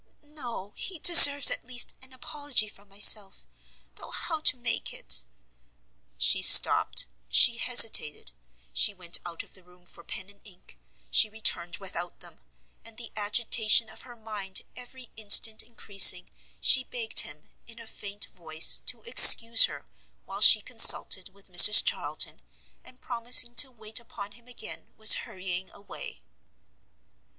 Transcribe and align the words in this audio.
"No, 0.23 0.73
he 0.75 0.97
deserves, 0.97 1.51
at 1.51 1.63
least, 1.63 1.93
an 2.01 2.11
apology 2.11 2.67
from 2.67 2.89
myself, 2.89 3.45
though 3.97 4.09
how 4.09 4.39
to 4.39 4.57
make 4.57 4.91
it" 4.91 5.25
She 6.27 6.41
stopt, 6.41 7.05
she 7.29 7.57
hesitated, 7.57 8.31
she 8.73 8.95
went 8.95 9.19
out 9.27 9.43
of 9.43 9.53
the 9.53 9.63
room 9.63 9.85
for 9.85 10.03
pen 10.03 10.27
and 10.27 10.41
ink, 10.43 10.79
she 11.11 11.29
returned 11.29 11.77
without 11.77 12.19
them, 12.19 12.39
and 12.83 12.97
the 12.97 13.11
agitation 13.15 13.91
of 13.91 14.01
her 14.01 14.15
mind 14.15 14.61
every 14.75 15.09
instant 15.17 15.61
encreasing, 15.61 16.31
she 16.59 16.83
begged 16.83 17.19
him, 17.19 17.47
in 17.67 17.77
a 17.79 17.85
faint 17.85 18.25
voice, 18.25 18.81
to 18.87 19.03
excuse 19.03 19.65
her 19.65 19.85
while 20.25 20.41
she 20.41 20.61
consulted 20.61 21.29
with 21.29 21.47
Mrs 21.53 21.83
Charlton, 21.85 22.41
and 22.83 23.01
promising 23.01 23.53
to 23.53 23.69
wait 23.69 23.99
upon 23.99 24.31
him 24.31 24.47
again, 24.47 24.87
was 24.97 25.13
hurrying 25.29 25.69
away. 25.69 26.23